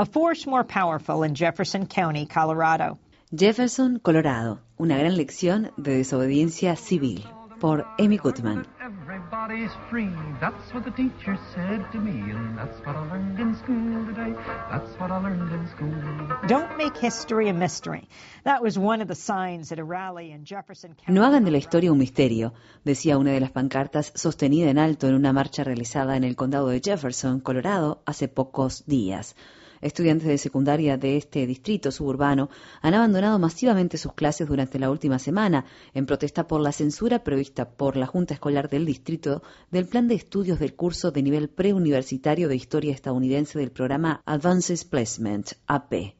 a 0.00 0.06
force 0.06 0.46
more 0.46 0.64
powerful 0.64 1.22
in 1.22 1.34
Jefferson 1.34 1.84
County, 1.84 2.24
Colorado. 2.24 2.98
Jefferson, 3.36 3.98
Colorado, 3.98 4.60
una 4.78 4.96
gran 4.96 5.14
lección 5.14 5.72
de 5.76 5.98
desobediencia 5.98 6.74
civil, 6.74 7.22
por 7.60 7.84
Amy 7.98 8.16
Goodman. 8.16 8.66
Everybody's 8.82 9.70
free, 9.90 10.08
that's 10.40 10.72
what 10.72 10.84
the 10.84 10.90
teacher 10.92 11.38
said 11.54 11.84
to 11.92 11.98
me, 11.98 12.18
and 12.32 12.56
that's 12.56 12.80
what 12.86 12.96
I 12.96 13.10
learned 13.10 13.38
in 13.40 13.54
school 13.54 14.06
today. 14.06 14.32
That's 14.70 14.98
what 14.98 15.10
I 15.10 15.18
learned 15.18 15.52
in 15.52 15.68
school. 15.68 16.48
Don't 16.48 16.78
make 16.78 16.96
history 16.96 17.50
a 17.50 17.52
mystery. 17.52 18.08
That 18.44 18.62
was 18.62 18.78
one 18.78 19.02
of 19.02 19.08
the 19.08 19.14
signs 19.14 19.70
at 19.70 19.78
a 19.78 19.84
rally 19.84 20.32
in 20.32 20.46
Jefferson 20.46 20.94
County. 20.94 21.12
No 21.12 21.26
hagan 21.26 21.44
de 21.44 21.50
la 21.50 21.58
historia 21.58 21.92
un 21.92 21.98
misterio, 21.98 22.54
decía 22.86 23.18
una 23.18 23.32
de 23.32 23.40
las 23.40 23.50
pancartas 23.50 24.14
sostenida 24.14 24.70
en 24.70 24.78
alto 24.78 25.08
en 25.08 25.14
una 25.14 25.34
marcha 25.34 25.62
realizada 25.62 26.16
en 26.16 26.24
el 26.24 26.36
condado 26.36 26.68
de 26.68 26.80
Jefferson, 26.82 27.40
Colorado, 27.40 28.02
hace 28.06 28.28
pocos 28.28 28.86
días. 28.86 29.36
Estudiantes 29.80 30.28
de 30.28 30.38
secundaria 30.38 30.98
de 30.98 31.16
este 31.16 31.46
distrito 31.46 31.90
suburbano 31.90 32.50
han 32.82 32.94
abandonado 32.94 33.38
masivamente 33.38 33.96
sus 33.96 34.12
clases 34.12 34.46
durante 34.46 34.78
la 34.78 34.90
última 34.90 35.18
semana 35.18 35.64
en 35.94 36.06
protesta 36.06 36.46
por 36.46 36.60
la 36.60 36.72
censura 36.72 37.24
prevista 37.24 37.70
por 37.70 37.96
la 37.96 38.06
Junta 38.06 38.34
Escolar 38.34 38.68
del 38.68 38.84
Distrito 38.84 39.42
del 39.70 39.86
plan 39.86 40.06
de 40.06 40.16
estudios 40.16 40.58
del 40.58 40.74
curso 40.74 41.10
de 41.10 41.22
nivel 41.22 41.48
preuniversitario 41.48 42.48
de 42.48 42.56
historia 42.56 42.92
estadounidense 42.92 43.58
del 43.58 43.72
programa 43.72 44.22
Advances 44.26 44.84
Placement, 44.84 45.52
AP. 45.66 46.19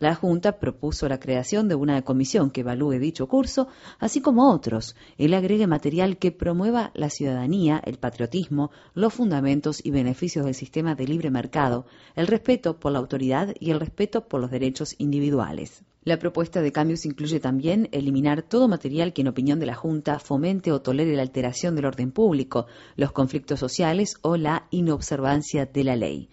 La 0.00 0.14
Junta 0.14 0.58
propuso 0.58 1.10
la 1.10 1.20
creación 1.20 1.68
de 1.68 1.74
una 1.74 2.00
comisión 2.00 2.50
que 2.50 2.62
evalúe 2.62 2.98
dicho 2.98 3.28
curso, 3.28 3.68
así 3.98 4.22
como 4.22 4.50
otros. 4.50 4.96
Él 5.18 5.34
agregue 5.34 5.66
material 5.66 6.16
que 6.16 6.32
promueva 6.32 6.90
la 6.94 7.10
ciudadanía, 7.10 7.82
el 7.84 7.98
patriotismo, 7.98 8.70
los 8.94 9.12
fundamentos 9.12 9.84
y 9.84 9.90
beneficios 9.90 10.46
del 10.46 10.54
sistema 10.54 10.94
de 10.94 11.06
libre 11.06 11.30
mercado, 11.30 11.84
el 12.16 12.28
respeto 12.28 12.80
por 12.80 12.92
la 12.92 12.98
autoridad 12.98 13.54
y 13.60 13.72
el 13.72 13.78
respeto 13.78 14.26
por 14.26 14.40
los 14.40 14.50
derechos 14.50 14.94
individuales. 14.96 15.84
La 16.02 16.18
propuesta 16.18 16.62
de 16.62 16.72
cambios 16.72 17.04
incluye 17.04 17.38
también 17.38 17.90
eliminar 17.92 18.40
todo 18.40 18.68
material 18.68 19.12
que 19.12 19.20
en 19.20 19.28
opinión 19.28 19.60
de 19.60 19.66
la 19.66 19.74
Junta 19.74 20.18
fomente 20.18 20.72
o 20.72 20.80
tolere 20.80 21.14
la 21.14 21.20
alteración 21.20 21.76
del 21.76 21.84
orden 21.84 22.10
público, 22.10 22.68
los 22.96 23.12
conflictos 23.12 23.60
sociales 23.60 24.14
o 24.22 24.38
la 24.38 24.66
inobservancia 24.70 25.66
de 25.66 25.84
la 25.84 25.96
ley. 25.96 26.30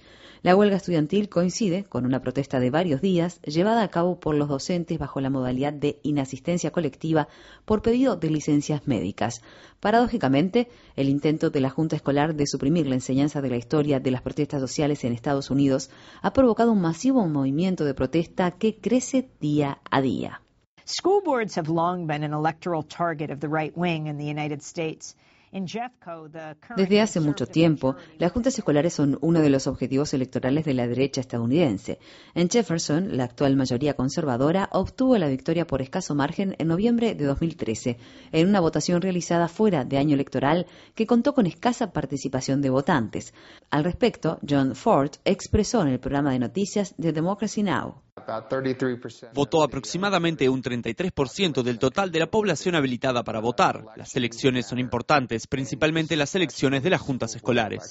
La 0.48 0.56
huelga 0.56 0.78
estudiantil 0.78 1.28
coincide 1.28 1.84
con 1.84 2.06
una 2.06 2.22
protesta 2.22 2.62
de 2.62 2.70
varios 2.70 3.02
días 3.02 3.42
llevada 3.42 3.84
a 3.84 3.90
cabo 3.90 4.18
por 4.18 4.34
los 4.34 4.48
docentes 4.48 4.98
bajo 4.98 5.20
la 5.20 5.30
modalidad 5.30 5.74
de 5.74 6.00
inasistencia 6.04 6.72
colectiva 6.72 7.28
por 7.66 7.82
pedido 7.82 8.16
de 8.16 8.30
licencias 8.30 8.88
médicas. 8.88 9.42
Paradójicamente, 9.82 10.70
el 10.96 11.10
intento 11.10 11.50
de 11.50 11.60
la 11.60 11.70
Junta 11.70 11.98
Escolar 11.98 12.34
de 12.34 12.48
suprimir 12.48 12.88
la 12.88 12.96
enseñanza 12.96 13.42
de 13.42 13.50
la 13.50 13.58
historia 13.58 14.00
de 14.00 14.10
las 14.10 14.22
protestas 14.22 14.62
sociales 14.62 15.04
en 15.04 15.12
Estados 15.12 15.52
Unidos 15.52 15.90
ha 16.22 16.32
provocado 16.32 16.72
un 16.72 16.80
masivo 16.80 17.28
movimiento 17.28 17.84
de 17.84 17.94
protesta 17.94 18.52
que 18.52 18.78
crece 18.78 19.30
día 19.42 19.82
a 19.92 20.00
día. 20.00 20.42
School 20.86 21.24
have 21.58 21.68
long 21.68 22.08
been 22.08 22.24
an 22.24 22.32
electoral 22.32 22.86
target 22.86 23.32
of 23.32 23.42
the 23.42 23.50
right 23.50 23.76
wing 23.76 24.08
in 24.08 24.18
the 24.18 24.24
United 24.24 24.62
States. 24.62 25.18
Desde 26.76 27.02
hace 27.02 27.20
mucho 27.20 27.48
tiempo, 27.48 27.96
las 28.18 28.32
juntas 28.32 28.58
escolares 28.58 28.94
son 28.94 29.18
uno 29.22 29.40
de 29.40 29.50
los 29.50 29.68
objetivos 29.68 30.14
electorales 30.14 30.66
de 30.66 30.74
la 30.74 30.88
derecha 30.88 31.22
estadounidense. 31.22 32.00
En 32.36 32.50
Jefferson, 32.50 33.16
la 33.16 33.24
actual 33.24 33.56
mayoría 33.56 33.96
conservadora 33.96 34.70
obtuvo 34.74 35.18
la 35.18 35.30
victoria 35.30 35.66
por 35.66 35.82
escaso 35.82 36.16
margen 36.16 36.56
en 36.60 36.68
noviembre 36.68 37.16
de 37.16 37.26
2013, 37.26 37.98
en 38.32 38.48
una 38.50 38.60
votación 38.60 39.02
realizada 39.02 39.48
fuera 39.48 39.86
de 39.86 39.98
año 39.98 40.16
electoral 40.16 40.68
que 40.96 41.08
contó 41.08 41.34
con 41.34 41.46
escasa 41.46 41.92
participación 41.92 42.62
de 42.62 42.70
votantes. 42.70 43.34
Al 43.70 43.84
respecto, 43.84 44.40
John 44.48 44.76
Ford 44.76 45.12
expresó 45.24 45.82
en 45.82 45.90
el 45.90 46.00
programa 46.00 46.32
de 46.32 46.40
noticias 46.40 46.94
de 46.98 47.14
Democracy 47.14 47.64
Now! 47.64 48.07
Votó 49.34 49.64
aproximadamente 49.64 50.50
un 50.50 50.62
33% 50.62 51.64
del 51.64 51.80
total 51.80 52.12
de 52.12 52.20
la 52.20 52.28
población 52.28 52.76
habilitada 52.76 53.24
para 53.24 53.40
votar. 53.40 53.86
Las 53.96 54.16
elecciones 54.16 54.66
son 54.68 54.80
importantes, 54.80 55.48
principalmente 55.48 56.16
las 56.16 56.36
elecciones 56.36 56.84
de 56.84 56.90
las 56.90 57.02
juntas 57.02 57.36
escolares. 57.36 57.84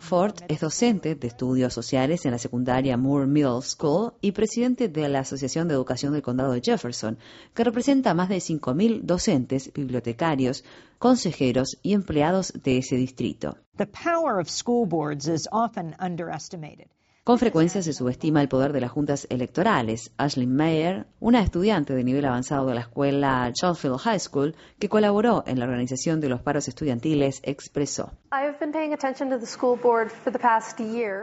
Ford 0.00 0.34
es 0.48 0.60
docente 0.60 1.14
de 1.14 1.26
estudios 1.26 1.72
sociales 1.72 2.26
en 2.26 2.32
la 2.32 2.38
secundaria 2.38 2.96
Moore 2.98 3.26
Middle 3.26 3.62
School 3.62 4.12
y 4.20 4.32
presidente 4.32 4.88
de 4.88 5.08
la 5.08 5.20
Asociación 5.20 5.66
de 5.68 5.74
Educación 5.74 6.12
del 6.12 6.20
Condado 6.20 6.52
de 6.52 6.60
Jefferson, 6.60 7.18
que 7.54 7.64
representa 7.64 8.10
a 8.10 8.14
más 8.14 8.28
de 8.28 8.36
5.000 8.36 9.00
docentes, 9.04 9.72
bibliotecarios, 9.72 10.64
consejeros 10.98 11.78
y 11.82 11.94
empleados 11.94 12.52
de 12.52 12.76
ese 12.78 12.96
distrito. 12.96 13.56
The 13.78 13.86
power 13.86 14.40
of 14.40 14.50
school 14.50 14.86
boards 14.86 15.28
is 15.28 15.48
often 15.50 15.96
underestimated. 15.98 16.88
Con 17.28 17.38
frecuencia 17.38 17.82
se 17.82 17.92
subestima 17.92 18.40
el 18.40 18.48
poder 18.48 18.72
de 18.72 18.80
las 18.80 18.90
juntas 18.90 19.26
electorales. 19.28 20.12
Ashley 20.16 20.46
Mayer, 20.46 21.04
una 21.20 21.42
estudiante 21.42 21.94
de 21.94 22.02
nivel 22.02 22.24
avanzado 22.24 22.66
de 22.68 22.74
la 22.74 22.80
escuela 22.80 23.52
Chalfield 23.52 23.98
High 23.98 24.18
School, 24.18 24.56
que 24.78 24.88
colaboró 24.88 25.44
en 25.46 25.58
la 25.58 25.66
organización 25.66 26.22
de 26.22 26.30
los 26.30 26.40
paros 26.40 26.68
estudiantiles, 26.68 27.42
expresó. 27.42 28.12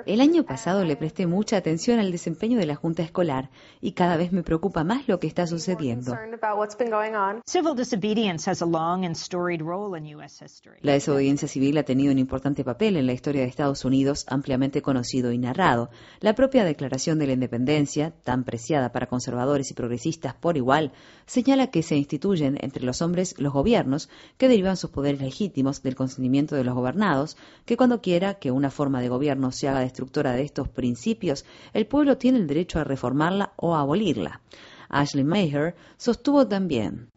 El 0.06 0.22
año 0.22 0.44
pasado 0.44 0.86
le 0.86 0.96
presté 0.96 1.26
mucha 1.26 1.58
atención 1.58 2.00
al 2.00 2.12
desempeño 2.12 2.60
de 2.60 2.68
la 2.68 2.76
junta 2.76 3.02
escolar 3.02 3.50
y 3.82 3.94
cada 3.94 4.16
vez 4.16 4.32
me 4.32 4.44
preocupa 4.44 4.84
más 4.84 5.08
lo 5.08 5.20
que 5.20 5.26
está 5.26 5.48
sucediendo. 5.48 6.16
La 10.82 10.94
desobediencia 10.94 11.48
civil 11.48 11.78
ha 11.80 11.84
tenido 11.84 12.12
un 12.12 12.20
importante 12.20 12.64
papel 12.64 12.96
en 12.96 13.08
la 13.08 13.14
historia 13.14 13.42
de 13.42 13.48
Estados 13.48 13.86
Unidos, 13.86 14.26
ampliamente 14.30 14.84
conocido 14.84 15.32
y 15.32 15.40
narrado. 15.40 15.90
La 16.20 16.34
propia 16.34 16.66
Declaración 16.66 17.20
de 17.20 17.28
la 17.28 17.34
Independencia, 17.34 18.12
tan 18.24 18.44
preciada 18.44 18.92
para 18.92 19.08
conservadores 19.08 19.72
y 19.72 19.74
progresistas 19.74 20.34
por 20.34 20.58
igual, 20.58 20.92
señala 21.26 21.68
que 21.68 21.84
se 21.84 21.96
instituyen 21.96 22.58
entre 22.62 22.84
los 22.84 23.02
hombres 23.02 23.36
los 23.40 23.54
gobiernos 23.54 24.10
que 24.38 24.48
derivan 24.48 24.78
sus 24.78 24.92
poderes 24.92 25.22
legítimos 25.22 25.84
del 25.84 25.96
consentimiento 25.96 26.56
de 26.56 26.64
los 26.64 26.76
gobernados, 26.76 27.38
que 27.66 27.78
cuando 27.78 28.02
quiera 28.02 28.36
que 28.36 28.52
una 28.52 28.72
forma 28.72 29.02
de 29.02 29.10
gobierno 29.10 29.52
se 29.52 29.68
haga 29.68 29.80
destructora 29.80 30.34
de 30.34 30.44
estos 30.44 30.70
principios, 30.70 31.46
el 31.74 31.88
pueblo 31.88 32.18
tiene 32.18 32.40
el 32.40 32.48
derecho 32.48 32.80
a 32.80 32.84
reformarla 32.84 33.54
o 33.56 33.76
a 33.76 33.82
abolirla. 33.82 34.42
Ashley 34.90 35.24
Maher 35.24 35.76
sostuvo 35.98 36.48
también. 36.48 37.10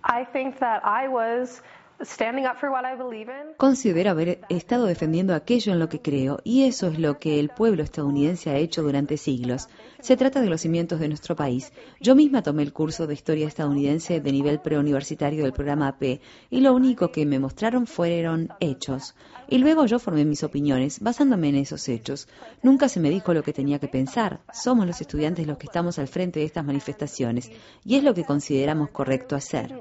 Considero 3.57 4.11
haber 4.11 4.41
estado 4.49 4.87
defendiendo 4.87 5.35
aquello 5.35 5.73
en 5.73 5.81
lo 5.81 5.89
que 5.89 6.01
creo 6.01 6.39
y 6.45 6.63
eso 6.63 6.87
es 6.87 6.99
lo 6.99 7.19
que 7.19 7.41
el 7.41 7.49
pueblo 7.49 7.83
estadounidense 7.83 8.51
ha 8.51 8.57
hecho 8.57 8.85
durante 8.85 9.17
siglos. 9.17 9.69
Se 9.99 10.17
trata 10.17 10.41
de 10.41 10.49
los 10.49 10.61
cimientos 10.61 11.01
de 11.01 11.09
nuestro 11.09 11.35
país. 11.35 11.73
Yo 12.01 12.15
misma 12.15 12.43
tomé 12.43 12.63
el 12.63 12.73
curso 12.73 13.09
de 13.09 13.15
historia 13.15 13.49
estadounidense 13.49 14.21
de 14.21 14.33
nivel 14.33 14.61
preuniversitario 14.61 15.43
del 15.43 15.53
programa 15.53 15.89
AP 15.89 16.21
y 16.51 16.61
lo 16.61 16.73
único 16.73 17.11
que 17.11 17.27
me 17.27 17.41
mostraron 17.41 17.89
fueron 17.89 18.51
hechos. 18.61 19.17
Y 19.49 19.59
luego 19.59 19.87
yo 19.87 19.99
formé 19.99 20.25
mis 20.25 20.45
opiniones 20.45 21.01
basándome 21.01 21.49
en 21.49 21.57
esos 21.57 21.89
hechos. 21.89 22.29
Nunca 22.63 22.89
se 22.89 23.01
me 23.01 23.11
dijo 23.11 23.35
lo 23.35 23.43
que 23.43 23.53
tenía 23.53 23.81
que 23.81 23.89
pensar. 23.89 24.41
Somos 24.53 24.87
los 24.87 25.01
estudiantes 25.01 25.49
los 25.49 25.59
que 25.59 25.67
estamos 25.67 25.99
al 25.99 26.07
frente 26.07 26.39
de 26.39 26.47
estas 26.47 26.65
manifestaciones 26.65 27.51
y 27.85 27.97
es 27.97 28.05
lo 28.05 28.15
que 28.15 28.25
consideramos 28.25 28.91
correcto 28.91 29.35
hacer. 29.35 29.75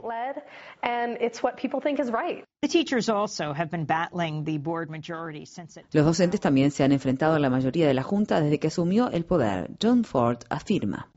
Los 5.91 6.06
docentes 6.06 6.40
también 6.40 6.72
se 6.72 6.84
han 6.84 6.91
enfrentado 6.91 7.35
a 7.35 7.40
la 7.40 7.50
mayoría 7.50 7.88
de 7.88 7.94
la 7.94 8.03
Junta 8.03 8.41
desde 8.41 8.59
que 8.59 8.68
asumió 8.68 9.12
el 9.12 9.25
poder. 9.25 9.69
John 9.81 10.03
Ford 10.03 10.40
afirma. 10.50 11.09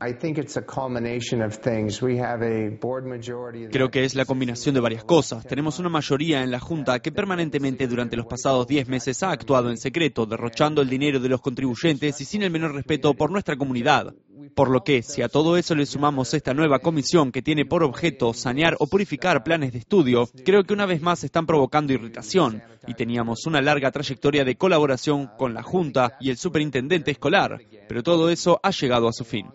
Creo 3.71 3.91
que 3.91 4.03
es 4.03 4.15
la 4.15 4.25
combinación 4.25 4.75
de 4.75 4.81
varias 4.81 5.03
cosas. 5.03 5.45
Tenemos 5.45 5.79
una 5.79 5.89
mayoría 5.89 6.43
en 6.43 6.51
la 6.51 6.59
Junta 6.59 6.99
que 6.99 7.11
permanentemente 7.11 7.87
durante 7.87 8.17
los 8.17 8.25
pasados 8.25 8.67
10 8.67 8.87
meses 8.87 9.23
ha 9.23 9.31
actuado 9.31 9.69
en 9.69 9.77
secreto, 9.77 10.25
derrochando 10.25 10.81
el 10.81 10.89
dinero 10.89 11.19
de 11.19 11.29
los 11.29 11.41
contribuyentes 11.41 12.21
y 12.21 12.25
sin 12.25 12.43
el 12.43 12.51
menor 12.51 12.73
respeto 12.73 13.13
por 13.13 13.31
nuestra 13.31 13.55
comunidad. 13.55 14.13
Por 14.55 14.69
lo 14.69 14.83
que, 14.83 15.01
si 15.01 15.21
a 15.21 15.29
todo 15.29 15.57
eso 15.57 15.75
le 15.75 15.85
sumamos 15.85 16.33
esta 16.33 16.53
nueva 16.53 16.79
comisión 16.79 17.31
que 17.31 17.41
tiene 17.41 17.65
por 17.65 17.83
objeto 17.83 18.33
sanear 18.33 18.75
o 18.79 18.87
purificar 18.87 19.43
planes 19.43 19.73
de 19.73 19.79
estudio, 19.79 20.29
creo 20.45 20.63
que 20.63 20.73
una 20.73 20.85
vez 20.85 21.01
más 21.01 21.23
están 21.23 21.45
provocando 21.45 21.93
irritación 21.93 22.61
y 22.87 22.93
teníamos 22.93 23.45
una 23.45 23.61
larga 23.61 23.91
trayectoria 23.91 24.43
de 24.43 24.55
colaboración 24.55 25.29
con 25.37 25.53
la 25.53 25.63
Junta 25.63 26.17
y 26.19 26.29
el 26.29 26.37
superintendente 26.37 27.11
escolar, 27.11 27.59
pero 27.87 28.03
todo 28.03 28.29
eso 28.29 28.59
ha 28.63 28.71
llegado 28.71 29.07
a 29.07 29.13
su 29.13 29.23
fin. 29.23 29.47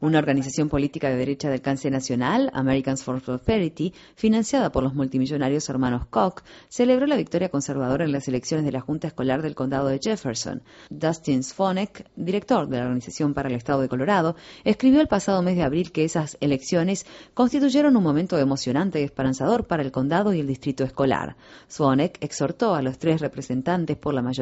Una 0.00 0.18
organización 0.18 0.68
política 0.68 1.08
de 1.08 1.16
derecha 1.16 1.48
del 1.48 1.60
alcance 1.60 1.90
nacional, 1.90 2.50
Americans 2.52 3.02
for 3.02 3.22
Prosperity, 3.22 3.94
financiada 4.16 4.70
por 4.70 4.82
los 4.82 4.94
multimillonarios 4.94 5.66
hermanos 5.70 6.04
Koch, 6.10 6.42
celebró 6.68 7.06
la 7.06 7.16
victoria 7.16 7.48
conservadora 7.48 8.04
en 8.04 8.12
las 8.12 8.28
elecciones 8.28 8.66
de 8.66 8.72
la 8.72 8.82
Junta 8.82 9.06
Escolar 9.06 9.40
del 9.40 9.54
Condado 9.54 9.88
de 9.88 9.98
Jefferson. 9.98 10.62
Dustin 10.90 11.42
Svonek, 11.42 12.10
director 12.14 12.68
de 12.68 12.76
la 12.76 12.82
Organización 12.84 13.32
para 13.32 13.48
el 13.48 13.54
Estado 13.54 13.80
de 13.80 13.88
Colorado, 13.88 14.36
escribió 14.64 15.00
el 15.00 15.08
pasado 15.08 15.40
mes 15.40 15.56
de 15.56 15.62
abril 15.62 15.90
que 15.90 16.04
esas 16.04 16.36
elecciones 16.42 17.06
constituyeron 17.32 17.96
un 17.96 18.02
momento 18.02 18.38
emocionante 18.38 19.00
y 19.00 19.04
esperanzador 19.04 19.66
para 19.66 19.82
el 19.82 19.90
condado 19.90 20.34
y 20.34 20.40
el 20.40 20.46
distrito 20.46 20.84
escolar. 20.84 21.36
Svonek 21.66 22.22
exhortó 22.22 22.74
a 22.74 22.82
los 22.82 22.98
tres 22.98 23.22
representantes 23.22 23.96
por 23.96 24.12
la 24.12 24.20
mayoría 24.20 24.33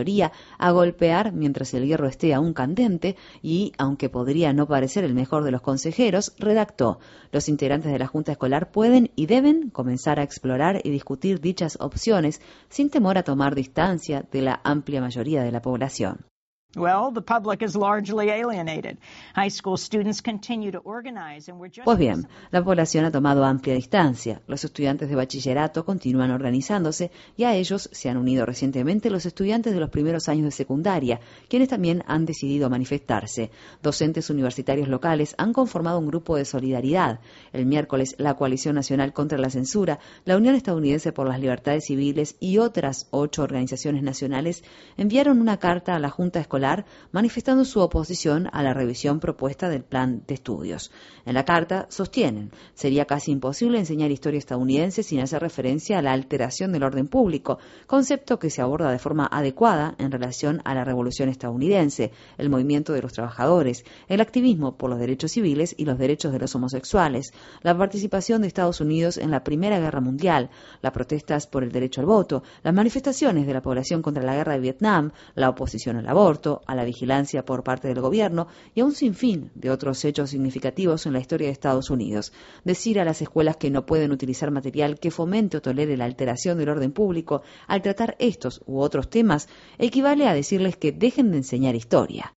a 0.58 0.70
golpear 0.70 1.32
mientras 1.32 1.74
el 1.74 1.86
hierro 1.86 2.06
esté 2.06 2.34
aún 2.34 2.52
candente 2.52 3.16
y, 3.42 3.72
aunque 3.78 4.08
podría 4.08 4.52
no 4.52 4.66
parecer 4.66 5.04
el 5.04 5.14
mejor 5.14 5.44
de 5.44 5.50
los 5.50 5.60
consejeros, 5.60 6.34
redactó, 6.38 6.98
los 7.30 7.48
integrantes 7.48 7.92
de 7.92 7.98
la 7.98 8.06
Junta 8.06 8.32
Escolar 8.32 8.70
pueden 8.70 9.10
y 9.16 9.26
deben 9.26 9.70
comenzar 9.70 10.18
a 10.18 10.22
explorar 10.22 10.80
y 10.84 10.90
discutir 10.90 11.40
dichas 11.40 11.76
opciones 11.80 12.40
sin 12.68 12.90
temor 12.90 13.18
a 13.18 13.22
tomar 13.22 13.54
distancia 13.54 14.24
de 14.30 14.42
la 14.42 14.60
amplia 14.64 15.00
mayoría 15.00 15.42
de 15.42 15.52
la 15.52 15.62
población. 15.62 16.31
Pues 21.84 21.98
bien, 21.98 22.26
la 22.50 22.64
población 22.64 23.04
ha 23.04 23.10
tomado 23.10 23.44
amplia 23.44 23.74
distancia. 23.74 24.40
Los 24.46 24.64
estudiantes 24.64 25.10
de 25.10 25.14
bachillerato 25.14 25.84
continúan 25.84 26.30
organizándose 26.30 27.10
y 27.36 27.44
a 27.44 27.54
ellos 27.54 27.90
se 27.92 28.08
han 28.08 28.16
unido 28.16 28.46
recientemente 28.46 29.10
los 29.10 29.26
estudiantes 29.26 29.74
de 29.74 29.80
los 29.80 29.90
primeros 29.90 30.30
años 30.30 30.46
de 30.46 30.50
secundaria, 30.50 31.20
quienes 31.48 31.68
también 31.68 32.02
han 32.06 32.24
decidido 32.24 32.70
manifestarse. 32.70 33.50
Docentes 33.82 34.30
universitarios 34.30 34.88
locales 34.88 35.34
han 35.36 35.52
conformado 35.52 35.98
un 35.98 36.06
grupo 36.06 36.36
de 36.36 36.46
solidaridad. 36.46 37.20
El 37.52 37.66
miércoles, 37.66 38.14
la 38.16 38.34
Coalición 38.34 38.76
Nacional 38.76 39.12
contra 39.12 39.36
la 39.36 39.50
Censura, 39.50 39.98
la 40.24 40.38
Unión 40.38 40.54
Estadounidense 40.54 41.12
por 41.12 41.28
las 41.28 41.38
Libertades 41.38 41.84
Civiles 41.84 42.36
y 42.40 42.56
otras 42.56 43.08
ocho 43.10 43.42
organizaciones 43.42 44.02
nacionales 44.02 44.64
enviaron 44.96 45.38
una 45.38 45.58
carta 45.58 45.94
a 45.94 45.98
la 45.98 46.08
Junta 46.08 46.40
Escolar 46.40 46.61
manifestando 47.10 47.64
su 47.64 47.80
oposición 47.80 48.48
a 48.52 48.62
la 48.62 48.74
revisión 48.74 49.20
propuesta 49.20 49.68
del 49.68 49.82
plan 49.82 50.22
de 50.26 50.34
estudios. 50.34 50.90
En 51.24 51.34
la 51.34 51.44
carta 51.44 51.86
sostienen, 51.88 52.50
sería 52.74 53.04
casi 53.04 53.32
imposible 53.32 53.78
enseñar 53.78 54.10
historia 54.10 54.38
estadounidense 54.38 55.02
sin 55.02 55.20
hacer 55.20 55.42
referencia 55.42 55.98
a 55.98 56.02
la 56.02 56.12
alteración 56.12 56.72
del 56.72 56.82
orden 56.82 57.08
público, 57.08 57.58
concepto 57.86 58.38
que 58.38 58.50
se 58.50 58.62
aborda 58.62 58.90
de 58.90 58.98
forma 58.98 59.26
adecuada 59.26 59.94
en 59.98 60.10
relación 60.10 60.62
a 60.64 60.74
la 60.74 60.84
revolución 60.84 61.28
estadounidense, 61.28 62.12
el 62.38 62.50
movimiento 62.50 62.92
de 62.92 63.02
los 63.02 63.12
trabajadores, 63.12 63.84
el 64.08 64.20
activismo 64.20 64.76
por 64.76 64.90
los 64.90 64.98
derechos 64.98 65.32
civiles 65.32 65.74
y 65.76 65.84
los 65.84 65.98
derechos 65.98 66.32
de 66.32 66.38
los 66.38 66.54
homosexuales, 66.54 67.32
la 67.62 67.76
participación 67.76 68.42
de 68.42 68.48
Estados 68.48 68.80
Unidos 68.80 69.18
en 69.18 69.30
la 69.30 69.44
Primera 69.44 69.78
Guerra 69.78 70.00
Mundial, 70.00 70.50
las 70.80 70.92
protestas 70.92 71.46
por 71.46 71.62
el 71.62 71.72
derecho 71.72 72.00
al 72.00 72.06
voto, 72.06 72.42
las 72.62 72.74
manifestaciones 72.74 73.46
de 73.46 73.54
la 73.54 73.62
población 73.62 74.02
contra 74.02 74.22
la 74.22 74.34
guerra 74.34 74.54
de 74.54 74.60
Vietnam, 74.60 75.12
la 75.34 75.48
oposición 75.48 75.96
al 75.96 76.08
aborto, 76.08 76.51
a 76.66 76.74
la 76.74 76.84
vigilancia 76.84 77.44
por 77.44 77.64
parte 77.64 77.88
del 77.88 78.00
gobierno 78.00 78.48
y 78.74 78.80
a 78.80 78.84
un 78.84 78.92
sinfín 78.92 79.50
de 79.54 79.70
otros 79.70 80.04
hechos 80.04 80.30
significativos 80.30 81.06
en 81.06 81.14
la 81.14 81.20
historia 81.20 81.46
de 81.46 81.52
Estados 81.52 81.88
Unidos. 81.88 82.32
Decir 82.64 83.00
a 83.00 83.04
las 83.04 83.22
escuelas 83.22 83.56
que 83.56 83.70
no 83.70 83.86
pueden 83.86 84.12
utilizar 84.12 84.50
material 84.50 84.98
que 84.98 85.10
fomente 85.10 85.56
o 85.56 85.62
tolere 85.62 85.96
la 85.96 86.04
alteración 86.04 86.58
del 86.58 86.68
orden 86.68 86.92
público 86.92 87.42
al 87.66 87.82
tratar 87.82 88.16
estos 88.18 88.62
u 88.66 88.80
otros 88.80 89.08
temas 89.08 89.48
equivale 89.78 90.28
a 90.28 90.34
decirles 90.34 90.76
que 90.76 90.92
dejen 90.92 91.30
de 91.30 91.38
enseñar 91.38 91.74
historia. 91.74 92.34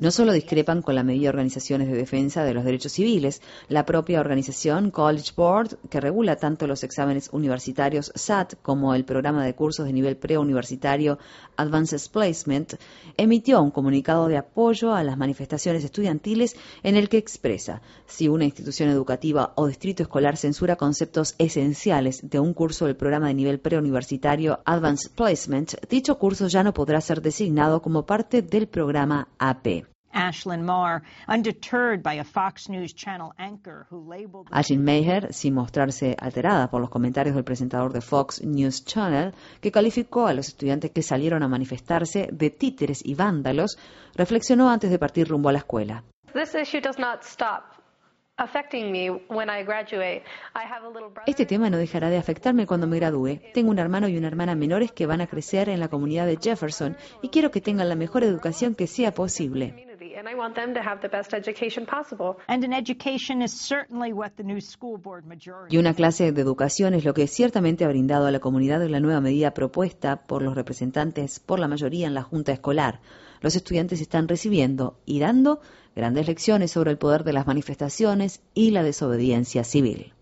No 0.00 0.12
solo 0.12 0.32
discrepan 0.32 0.80
con 0.80 0.94
la 0.94 1.02
medida 1.02 1.24
de 1.24 1.28
organizaciones 1.30 1.88
de 1.88 1.96
defensa 1.96 2.44
de 2.44 2.54
los 2.54 2.64
derechos 2.64 2.92
civiles, 2.92 3.42
la 3.66 3.84
propia 3.84 4.20
organización 4.20 4.92
College 4.92 5.32
Board, 5.36 5.76
que 5.90 6.00
regula 6.00 6.36
tanto 6.36 6.68
los 6.68 6.84
exámenes 6.84 7.30
universitarios 7.32 8.12
SAT 8.14 8.54
como 8.62 8.94
el 8.94 9.04
programa 9.04 9.44
de 9.44 9.56
cursos 9.56 9.86
de 9.86 9.92
nivel 9.92 10.16
preuniversitario 10.16 11.18
Advanced 11.56 12.12
Placement, 12.12 12.74
emitió 13.16 13.60
un 13.60 13.72
comunicado 13.72 14.28
de 14.28 14.36
apoyo 14.36 14.94
a 14.94 15.02
las 15.02 15.18
manifestaciones 15.18 15.82
estudiantiles 15.82 16.54
en 16.84 16.94
el 16.94 17.08
que 17.08 17.18
expresa 17.18 17.82
si 18.06 18.28
una 18.28 18.44
institución 18.44 18.88
educativa 18.88 19.52
o 19.56 19.66
distrito 19.66 20.04
escolar 20.04 20.36
censura 20.36 20.76
conceptos 20.76 21.34
esenciales 21.38 22.30
de 22.30 22.38
un 22.38 22.54
curso 22.54 22.86
del 22.86 22.94
programa 22.94 23.26
de 23.26 23.34
nivel 23.34 23.58
preuniversitario 23.58 24.60
Advanced 24.64 25.10
Placement, 25.16 25.74
dicho 25.88 26.18
curso 26.18 26.46
ya 26.46 26.62
no 26.62 26.72
podrá 26.72 27.00
ser 27.00 27.20
designado 27.20 27.79
como 27.80 28.04
parte 28.04 28.42
del 28.42 28.68
programa 28.68 29.28
AP. 29.38 29.86
Ashlyn 34.50 34.84
Maher, 34.84 35.32
sin 35.32 35.54
mostrarse 35.54 36.16
alterada 36.18 36.68
por 36.68 36.80
los 36.80 36.90
comentarios 36.90 37.34
del 37.34 37.44
presentador 37.44 37.92
de 37.92 38.00
Fox 38.00 38.42
News 38.44 38.84
Channel, 38.84 39.32
que 39.60 39.70
calificó 39.70 40.26
a 40.26 40.34
los 40.34 40.48
estudiantes 40.48 40.90
que 40.90 41.02
salieron 41.02 41.42
a 41.42 41.48
manifestarse 41.48 42.28
de 42.32 42.50
títeres 42.50 43.04
y 43.04 43.14
vándalos, 43.14 43.78
reflexionó 44.14 44.68
antes 44.68 44.90
de 44.90 44.98
partir 44.98 45.28
rumbo 45.28 45.48
a 45.48 45.52
la 45.52 45.58
escuela. 45.58 46.02
Este 51.26 51.46
tema 51.46 51.68
no 51.68 51.76
dejará 51.76 52.08
de 52.08 52.16
afectarme 52.16 52.66
cuando 52.66 52.86
me 52.86 52.96
gradúe. 52.96 53.38
Tengo 53.52 53.70
un 53.70 53.78
hermano 53.78 54.08
y 54.08 54.16
una 54.16 54.28
hermana 54.28 54.54
menores 54.54 54.92
que 54.92 55.06
van 55.06 55.20
a 55.20 55.26
crecer 55.26 55.68
en 55.68 55.78
la 55.78 55.88
comunidad 55.88 56.26
de 56.26 56.38
Jefferson 56.38 56.96
y 57.20 57.28
quiero 57.28 57.50
que 57.50 57.60
tengan 57.60 57.88
la 57.88 57.96
mejor 57.96 58.24
educación 58.24 58.74
que 58.74 58.86
sea 58.86 59.12
posible. 59.12 59.86
Y 65.68 65.76
una 65.76 65.94
clase 65.94 66.32
de 66.32 66.40
educación 66.40 66.94
es 66.94 67.04
lo 67.04 67.14
que 67.14 67.26
ciertamente 67.26 67.84
ha 67.84 67.88
brindado 67.88 68.26
a 68.26 68.30
la 68.30 68.40
comunidad 68.40 68.80
la 68.88 69.00
nueva 69.00 69.20
medida 69.20 69.52
propuesta 69.52 70.26
por 70.26 70.42
los 70.42 70.54
representantes 70.54 71.40
por 71.40 71.58
la 71.58 71.68
mayoría 71.68 72.06
en 72.06 72.14
la 72.14 72.22
Junta 72.22 72.52
Escolar. 72.52 73.00
Los 73.40 73.56
estudiantes 73.56 74.00
están 74.00 74.28
recibiendo 74.28 74.98
y 75.06 75.18
dando 75.18 75.60
grandes 75.96 76.26
lecciones 76.26 76.70
sobre 76.70 76.90
el 76.90 76.98
poder 76.98 77.24
de 77.24 77.32
las 77.32 77.46
manifestaciones 77.46 78.40
y 78.54 78.70
la 78.70 78.82
desobediencia 78.82 79.64
civil. 79.64 80.12